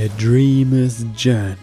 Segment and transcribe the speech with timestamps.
[0.00, 1.56] A Dreamer's Journey.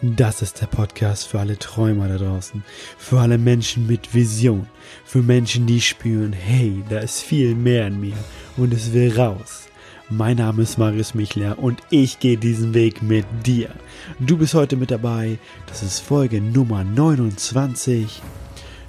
[0.00, 2.62] Das ist der Podcast für alle Träumer da draußen.
[2.96, 4.68] Für alle Menschen mit Vision.
[5.04, 8.16] Für Menschen, die spüren, hey, da ist viel mehr in mir
[8.56, 9.66] und es will raus.
[10.08, 13.70] Mein Name ist Marius Michler und ich gehe diesen Weg mit dir.
[14.20, 15.38] Du bist heute mit dabei.
[15.66, 18.22] Das ist Folge Nummer 29.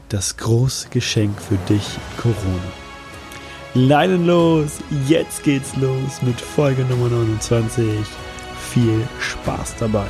[0.10, 1.88] Das große Geschenk für dich,
[2.18, 2.72] Corona.
[3.74, 4.78] Leinen los,
[5.08, 8.06] jetzt geht's los mit Folge Nummer 29
[8.74, 10.08] viel Spaß dabei.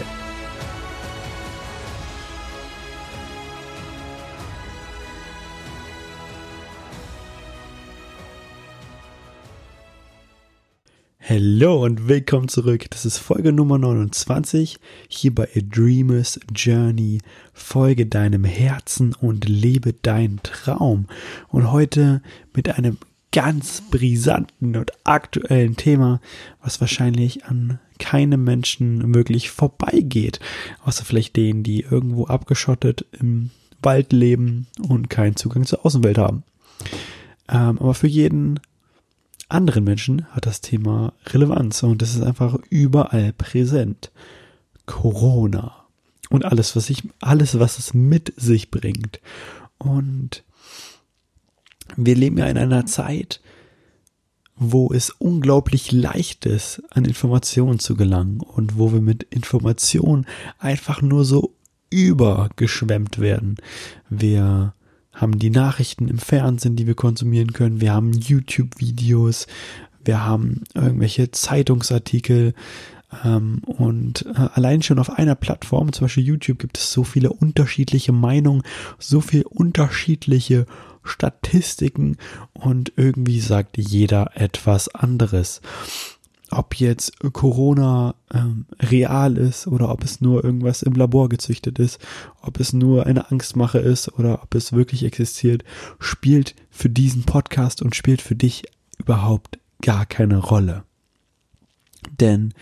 [11.28, 12.86] Hallo und willkommen zurück.
[12.92, 17.20] Das ist Folge Nummer 29 hier bei A Dreamer's Journey.
[17.54, 21.08] Folge deinem Herzen und lebe deinen Traum.
[21.48, 22.22] Und heute
[22.54, 22.98] mit einem
[23.32, 26.22] ganz brisanten und aktuellen Thema,
[26.62, 30.40] was wahrscheinlich an keinem Menschen wirklich vorbeigeht,
[30.84, 36.44] außer vielleicht denen, die irgendwo abgeschottet im Wald leben und keinen Zugang zur Außenwelt haben.
[37.48, 38.60] Ähm, aber für jeden
[39.50, 44.12] anderen Menschen hat das Thema Relevanz und es ist einfach überall präsent.
[44.86, 45.86] Corona
[46.30, 49.20] und alles, was ich, alles, was es mit sich bringt.
[49.78, 50.44] Und
[51.96, 53.42] wir leben ja in einer Zeit,
[54.64, 60.28] wo es unglaublich leicht ist, an Informationen zu gelangen und wo wir mit Informationen
[60.60, 61.56] einfach nur so
[61.90, 63.56] übergeschwemmt werden.
[64.08, 64.76] Wir
[65.14, 67.82] haben die Nachrichten im Fernsehen, die wir konsumieren können.
[67.82, 69.48] Wir haben YouTube-Videos.
[70.06, 72.54] Wir haben irgendwelche Zeitungsartikel.
[73.24, 77.34] Ähm, und äh, allein schon auf einer Plattform, zum Beispiel YouTube, gibt es so viele
[77.34, 78.62] unterschiedliche Meinungen,
[79.00, 80.68] so viele unterschiedliche
[81.04, 82.18] Statistiken
[82.54, 85.62] und irgendwie sagt jeder etwas anderes.
[86.50, 92.00] Ob jetzt Corona ähm, real ist oder ob es nur irgendwas im Labor gezüchtet ist,
[92.42, 95.64] ob es nur eine Angstmache ist oder ob es wirklich existiert,
[96.00, 98.64] spielt für diesen Podcast und spielt für dich
[98.98, 100.84] überhaupt gar keine Rolle.
[102.20, 102.54] Denn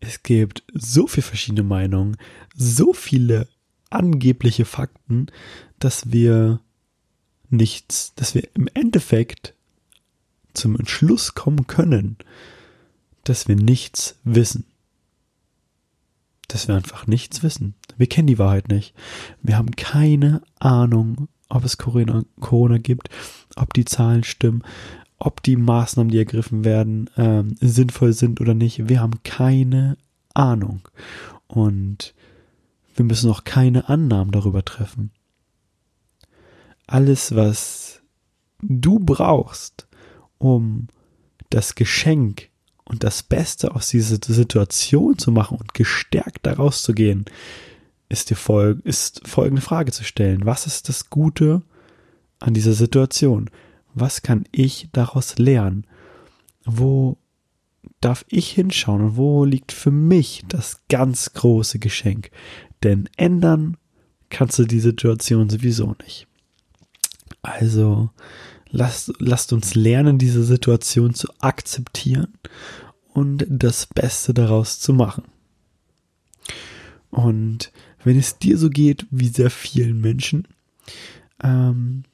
[0.00, 2.16] es gibt so viele verschiedene Meinungen,
[2.56, 3.46] so viele
[3.90, 5.26] angebliche Fakten,
[5.78, 6.60] dass wir
[7.50, 9.54] nichts, dass wir im Endeffekt
[10.54, 12.16] zum Entschluss kommen können,
[13.24, 14.64] dass wir nichts wissen.
[16.48, 17.74] Dass wir einfach nichts wissen.
[17.96, 18.94] Wir kennen die Wahrheit nicht.
[19.42, 23.08] Wir haben keine Ahnung, ob es Corona, Corona gibt,
[23.56, 24.64] ob die Zahlen stimmen,
[25.18, 28.88] ob die Maßnahmen, die ergriffen werden, ähm, sinnvoll sind oder nicht.
[28.88, 29.96] Wir haben keine
[30.34, 30.88] Ahnung.
[31.46, 32.14] Und
[32.94, 35.10] wir müssen auch keine Annahmen darüber treffen
[36.90, 38.02] alles, was
[38.60, 39.86] du brauchst,
[40.38, 40.88] um
[41.48, 42.48] das Geschenk
[42.84, 47.24] und das Beste aus dieser Situation zu machen und gestärkt daraus zu gehen,
[48.08, 50.44] ist dir fol ist folgende Frage zu stellen.
[50.44, 51.62] Was ist das Gute
[52.40, 53.50] an dieser Situation?
[53.94, 55.86] Was kann ich daraus lernen?
[56.64, 57.18] Wo
[58.00, 62.30] darf ich hinschauen und wo liegt für mich das ganz große Geschenk?
[62.82, 63.76] Denn ändern
[64.28, 66.26] kannst du die Situation sowieso nicht.
[67.42, 68.10] Also
[68.70, 72.34] lasst, lasst uns lernen, diese Situation zu akzeptieren
[73.12, 75.24] und das Beste daraus zu machen.
[77.10, 77.72] Und
[78.04, 80.46] wenn es dir so geht wie sehr vielen Menschen,
[81.42, 82.04] ähm,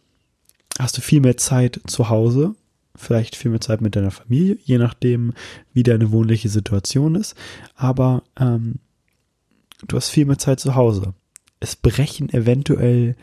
[0.78, 2.54] hast du viel mehr Zeit zu Hause,
[2.94, 5.34] vielleicht viel mehr Zeit mit deiner Familie, je nachdem,
[5.72, 7.34] wie deine wohnliche Situation ist.
[7.74, 8.76] Aber ähm,
[9.86, 11.14] du hast viel mehr Zeit zu Hause.
[11.60, 13.16] Es brechen eventuell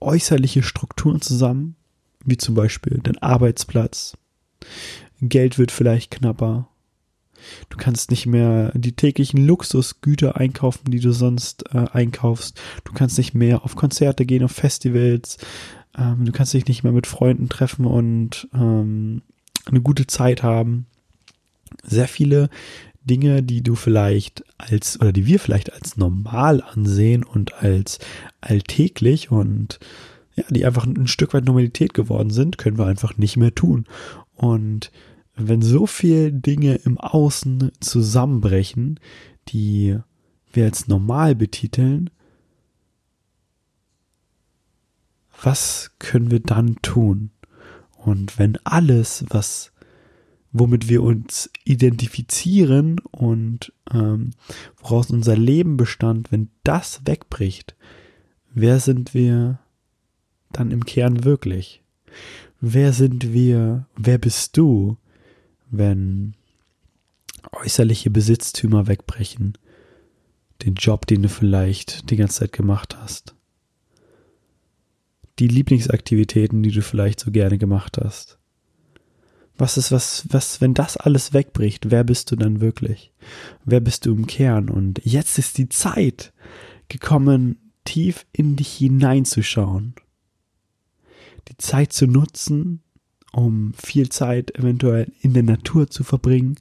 [0.00, 1.76] äußerliche Strukturen zusammen,
[2.24, 4.16] wie zum Beispiel dein Arbeitsplatz.
[5.20, 6.68] Geld wird vielleicht knapper.
[7.68, 12.60] Du kannst nicht mehr die täglichen Luxusgüter einkaufen, die du sonst äh, einkaufst.
[12.84, 15.38] Du kannst nicht mehr auf Konzerte gehen, auf Festivals.
[15.96, 19.22] Ähm, du kannst dich nicht mehr mit Freunden treffen und ähm,
[19.66, 20.86] eine gute Zeit haben.
[21.84, 22.50] Sehr viele
[23.10, 27.98] Dinge, die du vielleicht als oder die wir vielleicht als normal ansehen und als
[28.40, 29.80] alltäglich und
[30.36, 33.86] ja, die einfach ein Stück weit Normalität geworden sind, können wir einfach nicht mehr tun.
[34.36, 34.92] Und
[35.34, 39.00] wenn so viele Dinge im Außen zusammenbrechen,
[39.48, 39.98] die
[40.52, 42.10] wir als normal betiteln,
[45.42, 47.30] was können wir dann tun?
[47.96, 49.72] Und wenn alles, was
[50.52, 54.30] womit wir uns identifizieren und ähm,
[54.78, 57.76] woraus unser Leben bestand, wenn das wegbricht,
[58.52, 59.60] wer sind wir
[60.52, 61.82] dann im Kern wirklich?
[62.60, 64.96] Wer sind wir, wer bist du,
[65.70, 66.34] wenn
[67.52, 69.56] äußerliche Besitztümer wegbrechen,
[70.62, 73.34] den Job, den du vielleicht die ganze Zeit gemacht hast,
[75.38, 78.39] die Lieblingsaktivitäten, die du vielleicht so gerne gemacht hast.
[79.60, 83.12] Was ist, was, was, wenn das alles wegbricht, wer bist du dann wirklich?
[83.66, 84.70] Wer bist du im Kern?
[84.70, 86.32] Und jetzt ist die Zeit
[86.88, 89.96] gekommen, tief in dich hineinzuschauen.
[91.48, 92.80] Die Zeit zu nutzen,
[93.32, 96.56] um viel Zeit eventuell in der Natur zu verbringen,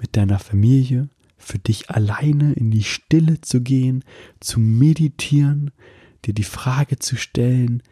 [0.00, 4.04] mit deiner Familie, für dich alleine in die Stille zu gehen,
[4.38, 5.72] zu meditieren,
[6.26, 7.82] dir die Frage zu stellen,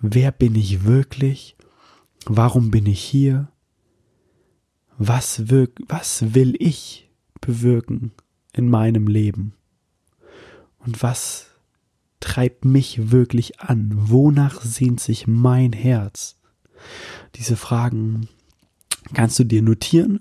[0.00, 1.56] wer bin ich wirklich?
[2.28, 3.48] Warum bin ich hier?
[4.98, 7.08] Was, wirk was will ich
[7.40, 8.12] bewirken
[8.52, 9.54] in meinem Leben?
[10.78, 11.46] Und was
[12.18, 13.92] treibt mich wirklich an?
[13.94, 16.36] Wonach sehnt sich mein Herz?
[17.36, 18.28] Diese Fragen
[19.14, 20.20] kannst du dir notieren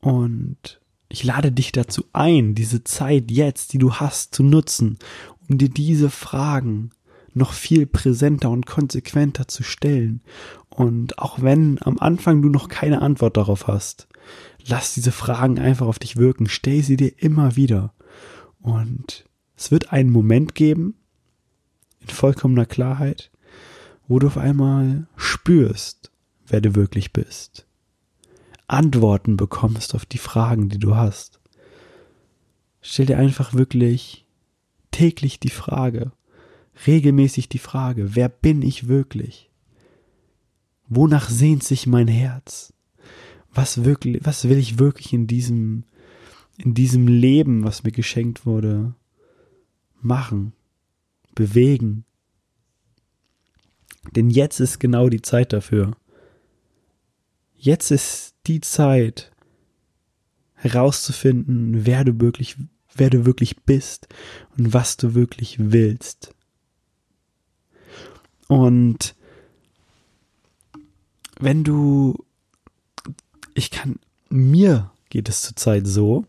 [0.00, 4.98] und ich lade dich dazu ein, diese Zeit jetzt, die du hast, zu nutzen,
[5.48, 6.90] um dir diese Fragen
[7.36, 10.22] noch viel präsenter und konsequenter zu stellen.
[10.70, 14.08] Und auch wenn am Anfang du noch keine Antwort darauf hast,
[14.66, 17.92] lass diese Fragen einfach auf dich wirken, stell sie dir immer wieder.
[18.60, 20.94] Und es wird einen Moment geben,
[22.00, 23.30] in vollkommener Klarheit,
[24.08, 26.10] wo du auf einmal spürst,
[26.46, 27.66] wer du wirklich bist.
[28.66, 31.38] Antworten bekommst auf die Fragen, die du hast.
[32.80, 34.24] Stell dir einfach wirklich
[34.90, 36.12] täglich die Frage,
[36.86, 39.50] regelmäßig die Frage, wer bin ich wirklich?
[40.88, 42.72] Wonach sehnt sich mein Herz?
[43.52, 45.84] Was wirklich, was will ich wirklich in diesem,
[46.58, 48.94] in diesem Leben, was mir geschenkt wurde,
[50.00, 50.52] machen,
[51.34, 52.04] bewegen?
[54.14, 55.96] Denn jetzt ist genau die Zeit dafür.
[57.56, 59.32] Jetzt ist die Zeit,
[60.56, 62.56] herauszufinden, wer du wirklich,
[62.94, 64.08] wer du wirklich bist
[64.56, 66.34] und was du wirklich willst.
[68.48, 69.14] Und
[71.38, 72.24] wenn du,
[73.54, 73.98] ich kann,
[74.28, 76.24] mir geht es zurzeit so,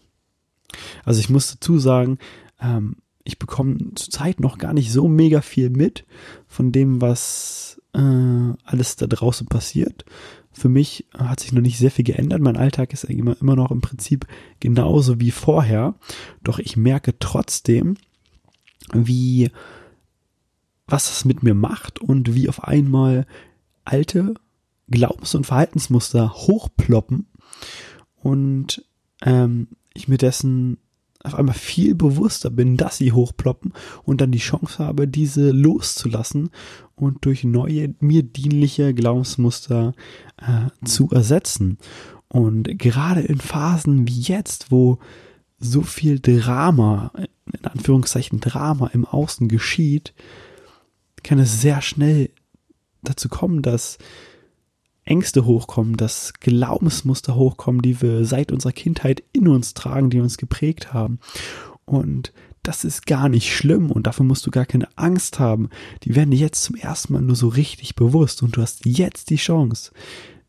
[1.06, 2.18] also ich muss dazu sagen,
[2.60, 6.06] ähm, ich bekomme zurzeit noch gar nicht so mega viel mit
[6.48, 10.06] von dem, was äh, alles da draußen passiert.
[10.52, 12.42] Für mich hat sich noch nicht sehr viel geändert.
[12.42, 14.26] Mein Alltag ist immer, immer noch im Prinzip
[14.60, 15.96] genauso wie vorher.
[16.44, 17.98] Doch ich merke trotzdem,
[18.94, 19.52] wie
[20.88, 23.26] was das mit mir macht und wie auf einmal
[23.86, 24.34] alte
[24.90, 27.28] Glaubens- und Verhaltensmuster hochploppen
[28.16, 28.86] und
[29.22, 30.78] ähm, ich mir dessen
[31.24, 33.74] auf einmal viel bewusster bin, dass sie hochploppen
[34.04, 36.50] und dann die Chance habe, diese loszulassen
[36.96, 39.94] und durch neue, mir dienliche Glaubensmuster
[40.38, 41.78] äh, zu ersetzen.
[42.30, 45.00] Und gerade in Phasen wie jetzt, wo
[45.60, 47.12] so viel Drama,
[47.46, 50.14] in Anführungszeichen Drama im Außen geschieht,
[51.28, 52.30] kann es sehr schnell
[53.04, 53.98] dazu kommen, dass
[55.04, 60.38] Ängste hochkommen, dass Glaubensmuster hochkommen, die wir seit unserer Kindheit in uns tragen, die uns
[60.38, 61.20] geprägt haben.
[61.86, 62.34] Und
[62.64, 65.70] das ist gar nicht schlimm und dafür musst du gar keine Angst haben.
[66.04, 69.30] Die werden dir jetzt zum ersten Mal nur so richtig bewusst und du hast jetzt
[69.30, 69.92] die Chance,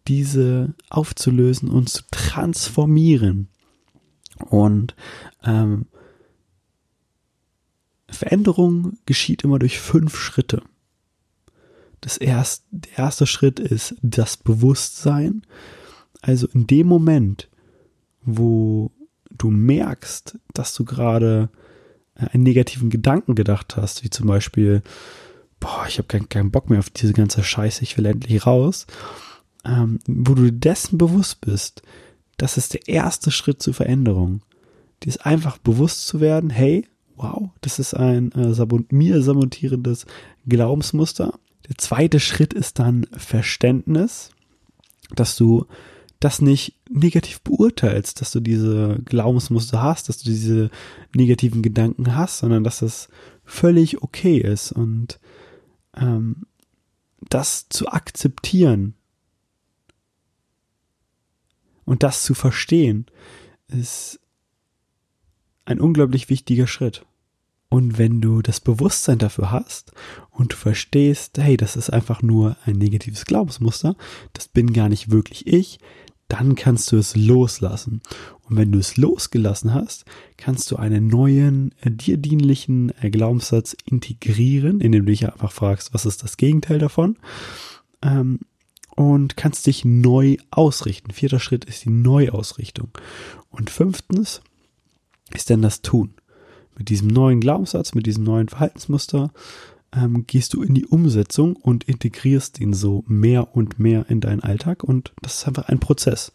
[0.07, 3.49] diese aufzulösen und zu transformieren.
[4.49, 4.95] Und
[5.45, 5.87] ähm,
[8.09, 10.63] Veränderung geschieht immer durch fünf Schritte.
[12.01, 15.43] Das erste, der erste Schritt ist das Bewusstsein.
[16.21, 17.49] Also in dem Moment,
[18.23, 18.91] wo
[19.31, 21.51] du merkst, dass du gerade
[22.15, 24.83] äh, einen negativen Gedanken gedacht hast, wie zum Beispiel,
[25.61, 28.87] boah, ich habe keinen, keinen Bock mehr auf diese ganze Scheiße, ich will endlich raus,
[29.65, 31.83] ähm, wo du dessen bewusst bist,
[32.37, 34.43] das ist der erste Schritt zur Veränderung.
[35.03, 36.87] Dir ist einfach bewusst zu werden, hey,
[37.19, 40.07] wow, das ist ein äh, sabot mir sabotierendes
[40.47, 41.39] Glaubensmuster.
[41.69, 44.31] Der zweite Schritt ist dann Verständnis,
[45.15, 45.67] dass du
[46.21, 50.71] das nicht negativ beurteilst, dass du diese Glaubensmuster hast, dass du diese
[51.15, 53.09] negativen Gedanken hast, sondern dass das
[53.45, 55.21] völlig okay ist und
[55.97, 56.47] ähm,
[57.29, 58.95] das zu akzeptieren
[61.85, 63.07] und das zu verstehen,
[63.69, 64.21] ist
[65.69, 67.05] ein unglaublich wichtiger Schritt.
[67.69, 69.93] Und wenn du das Bewusstsein dafür hast
[70.31, 73.95] und du verstehst, hey, das ist einfach nur ein negatives Glaubensmuster,
[74.33, 75.79] das bin gar nicht wirklich ich,
[76.29, 78.01] dann kannst du es loslassen.
[78.43, 80.07] Und wenn du es losgelassen hast,
[80.39, 85.93] kannst du einen neuen, äh, dir dienlichen äh, Glaubenssatz integrieren, indem du dich einfach fragst,
[85.93, 87.19] was ist das Gegenteil davon?
[88.03, 88.41] Ähm,
[88.97, 91.13] und kannst dich neu ausrichten.
[91.13, 92.89] Vierter Schritt ist die Neuausrichtung.
[93.51, 94.43] Und fünftens
[95.35, 96.15] ist dann das Tun.
[96.77, 99.33] mit diesem neuen Glaubenssatz, mit diesem neuen Verhaltensmuster,
[99.93, 104.43] ähm, gehst du in die Umsetzung und integrierst ihn so mehr und mehr in deinen
[104.43, 106.33] Alltag und das ist einfach ein Prozess.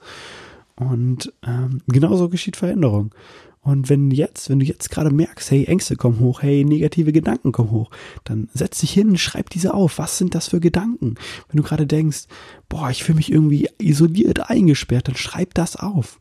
[0.76, 3.14] Und ähm, genauso geschieht Veränderung.
[3.62, 7.54] Und wenn jetzt, wenn du jetzt gerade merkst, hey, Ängste kommen hoch, hey, negative Gedanken
[7.54, 7.92] kommen hoch,
[8.26, 10.00] dann setz dich hin, schreib diese auf.
[10.00, 11.16] Was sind das für Gedanken?
[11.48, 12.26] Wenn du gerade denkst,
[12.68, 16.20] boah, ich fühle mich irgendwie isoliert, eingesperrt, dann schreib das auf.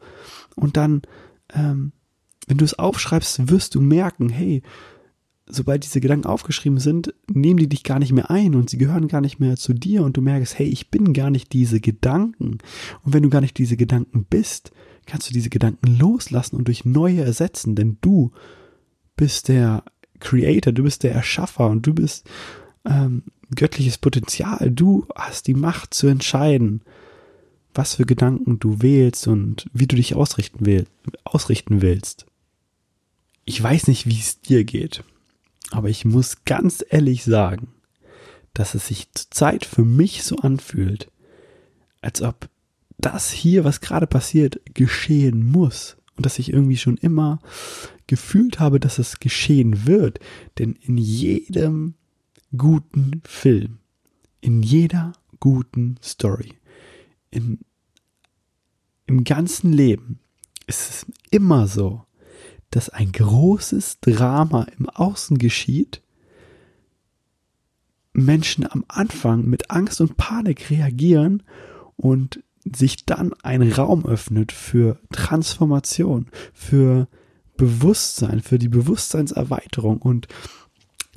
[0.55, 1.03] Und dann,
[1.53, 1.91] ähm,
[2.47, 4.63] wenn du es aufschreibst, wirst du merken, hey,
[5.47, 9.09] sobald diese Gedanken aufgeschrieben sind, nehmen die dich gar nicht mehr ein und sie gehören
[9.09, 12.59] gar nicht mehr zu dir und du merkst, hey, ich bin gar nicht diese Gedanken.
[13.03, 14.73] Und wenn du gar nicht diese Gedanken bist,
[15.07, 18.33] kannst du diese Gedanken loslassen und durch neue ersetzen, denn du
[19.17, 19.85] bist der
[20.21, 22.29] Creator, du bist der Erschaffer und du bist
[22.85, 24.71] ähm, göttliches Potenzial.
[24.71, 26.83] Du hast die Macht zu entscheiden,
[27.75, 30.87] was für Gedanken du wählst und wie du dich ausrichten, will,
[31.25, 32.27] ausrichten willst.
[33.45, 35.03] Ich weiß nicht, wie es dir geht,
[35.71, 37.69] aber ich muss ganz ehrlich sagen,
[38.55, 41.11] dass es sich zurzeit für mich so anfühlt,
[42.01, 42.49] als ob
[42.99, 45.97] das hier, was gerade passiert, geschehen muss.
[46.17, 47.41] Und dass ich irgendwie schon immer
[48.07, 50.21] gefühlt habe, dass es geschehen wird.
[50.59, 51.95] Denn in jedem
[52.57, 53.79] guten Film,
[54.41, 56.53] in jeder guten Story,
[57.31, 57.61] in,
[59.07, 60.21] im ganzen Leben
[60.67, 62.05] ist es immer so,
[62.73, 66.03] dass ein großes Drama im Außen geschieht,
[68.13, 71.43] Menschen am Anfang mit Angst und Panik reagieren
[71.97, 77.09] und sich dann ein Raum öffnet für Transformation, für
[77.57, 80.29] Bewusstsein, für die Bewusstseinserweiterung und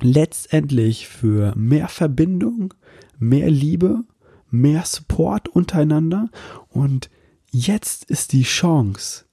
[0.00, 2.74] letztendlich für mehr Verbindung,
[3.18, 4.04] mehr Liebe,
[4.50, 6.28] mehr Support untereinander.
[6.68, 7.10] Und
[7.50, 9.25] jetzt ist die Chance,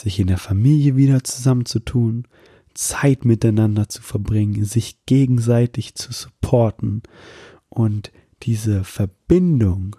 [0.00, 2.26] sich in der Familie wieder zusammenzutun,
[2.74, 7.02] Zeit miteinander zu verbringen, sich gegenseitig zu supporten
[7.68, 9.96] und diese Verbindung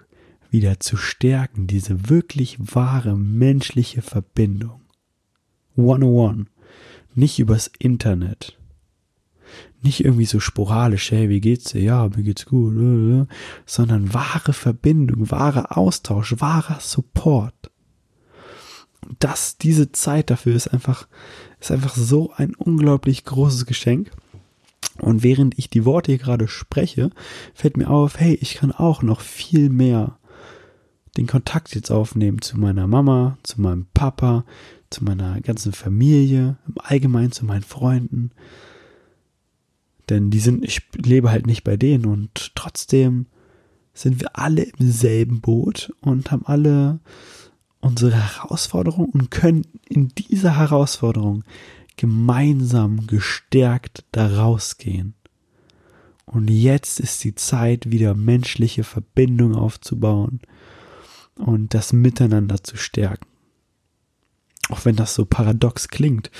[0.49, 4.81] wieder zu stärken, diese wirklich wahre menschliche Verbindung.
[5.77, 6.47] 101.
[7.13, 8.57] Nicht übers Internet.
[9.81, 11.81] Nicht irgendwie so sporadisch, hey, wie geht's dir?
[11.81, 12.75] Ja, mir geht's gut.
[12.75, 13.25] Äh, äh,
[13.65, 17.71] sondern wahre Verbindung, wahrer Austausch, wahrer Support.
[19.19, 21.07] Das, diese Zeit dafür ist einfach,
[21.59, 24.11] ist einfach so ein unglaublich großes Geschenk.
[24.99, 27.09] Und während ich die Worte hier gerade spreche,
[27.53, 30.17] fällt mir auf, hey, ich kann auch noch viel mehr
[31.17, 34.45] den Kontakt jetzt aufnehmen zu meiner Mama, zu meinem Papa,
[34.89, 38.31] zu meiner ganzen Familie, im Allgemeinen zu meinen Freunden.
[40.09, 43.27] Denn die sind, ich lebe halt nicht bei denen und trotzdem
[43.93, 46.99] sind wir alle im selben Boot und haben alle
[47.81, 51.43] unsere Herausforderung und können in dieser Herausforderung
[51.97, 55.15] gemeinsam gestärkt daraus gehen.
[56.25, 60.39] Und jetzt ist die Zeit, wieder menschliche Verbindung aufzubauen,
[61.35, 63.27] und das Miteinander zu stärken.
[64.69, 66.31] Auch wenn das so paradox klingt.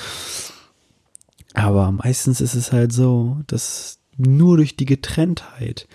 [1.54, 5.88] Aber meistens ist es halt so, dass nur durch die Getrenntheit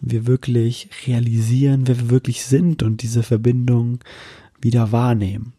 [0.00, 4.00] wir wirklich realisieren, wer wir wirklich sind und diese Verbindung
[4.60, 5.52] wieder wahrnehmen.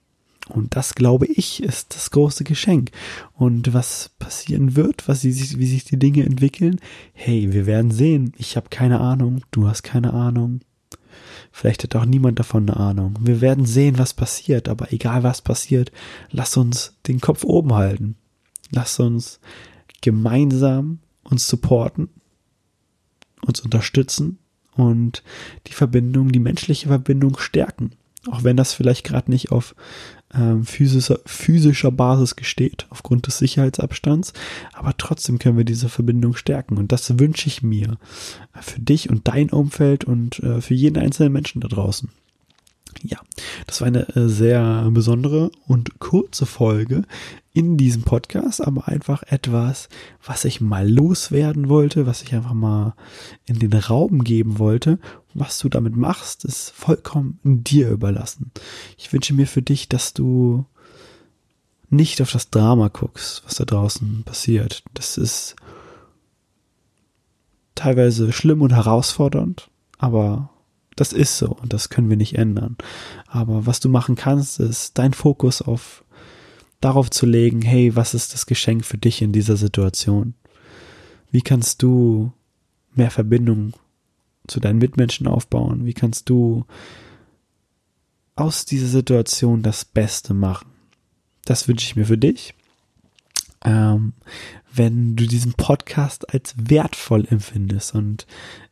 [0.50, 2.92] Und das, glaube ich, ist das große Geschenk.
[3.34, 6.80] Und was passieren wird, was wie sich, wie sich die Dinge entwickeln,
[7.14, 8.34] hey, wir werden sehen.
[8.38, 10.62] Ich habe keine Ahnung, du hast keine Ahnung.
[11.52, 13.18] Vielleicht hat auch niemand davon eine Ahnung.
[13.22, 15.92] Wir werden sehen, was passiert, aber egal was passiert,
[16.32, 18.16] lass uns den Kopf oben halten.
[18.72, 19.40] Lass uns
[20.02, 22.10] gemeinsam uns supporten,
[23.46, 24.40] uns unterstützen
[24.76, 25.24] und
[25.68, 27.92] die Verbindung, die menschliche Verbindung stärken.
[28.30, 29.76] Auch wenn das vielleicht gerade nicht auf
[30.34, 34.34] ähm, physischer, physischer Basis gesteht, aufgrund des Sicherheitsabstands,
[34.74, 36.78] aber trotzdem können wir diese Verbindung stärken.
[36.78, 37.98] Und das wünsche ich mir
[38.60, 42.10] für dich und dein Umfeld und äh, für jeden einzelnen Menschen da draußen.
[43.04, 43.20] Ja,
[43.68, 47.04] das war eine äh, sehr besondere und kurze Folge
[47.54, 49.90] in diesem Podcast, aber einfach etwas,
[50.24, 52.96] was ich mal loswerden wollte, was ich einfach mal
[53.46, 55.00] in den Raum geben wollte.
[55.34, 58.52] Was du damit machst, ist vollkommen dir überlassen.
[58.98, 60.66] Ich wünsche mir für dich, dass du
[61.90, 64.84] nicht auf das Drama guckst, was da draußen passiert.
[64.94, 65.56] Das ist
[67.76, 70.51] teilweise schlimm und herausfordernd, aber
[70.96, 72.78] das ist so und das können wir nicht ändern.
[73.28, 76.04] Aber was du machen kannst, ist dein Fokus auf
[76.82, 80.34] darauf zu legen, hey, was ist das Geschenk für dich in dieser Situation?
[81.30, 82.34] Wie kannst du
[82.94, 83.74] mehr Verbindung
[84.48, 85.86] zu deinen Mitmenschen aufbauen?
[85.86, 86.66] Wie kannst du
[88.36, 90.70] aus dieser Situation das Beste machen?
[91.46, 92.54] Das wünsche ich mir für dich.
[93.64, 94.14] ähm,
[94.74, 98.26] wenn du diesen Podcast als wertvoll empfindest und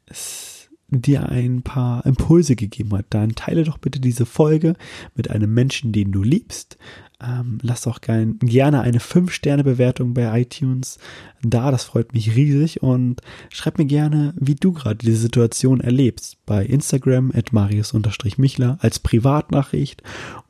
[0.06, 0.59] es
[0.92, 4.76] dir ein paar Impulse gegeben hat, dann teile doch bitte diese Folge
[5.16, 6.78] mit einem Menschen, den du liebst,
[7.22, 11.00] ähm, lass doch gern, gerne eine 5-Sterne-Bewertung bei iTunes
[11.42, 12.82] da, das freut mich riesig.
[12.84, 16.38] Und schreib mir gerne, wie du gerade diese Situation erlebst.
[16.46, 20.04] Bei Instagram at marius-michler als Privatnachricht.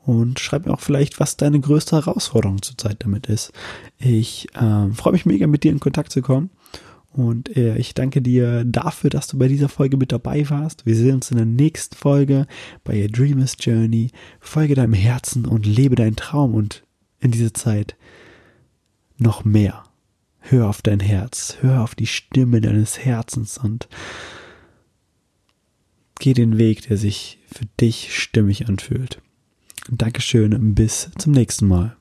[0.04, 3.52] Und schreib mir auch vielleicht, was deine größte Herausforderung zurzeit damit ist.
[3.98, 6.50] Ich äh, freue mich mega mit dir in Kontakt zu kommen
[7.12, 10.86] und äh, ich danke dir dafür, dass du bei dieser Folge mit dabei warst.
[10.86, 12.46] Wir sehen uns in der nächsten Folge
[12.84, 14.10] bei A Dreamer's Journey.
[14.38, 16.84] Folge deinem Herzen und lebe deinen Traum und
[17.18, 17.96] in dieser Zeit
[19.18, 19.82] noch mehr.
[20.38, 23.88] Hör auf dein Herz, hör auf die Stimme deines Herzens und
[26.18, 29.20] geh den Weg, der sich für dich stimmig anfühlt.
[29.90, 31.99] Dankeschön, bis zum nächsten Mal.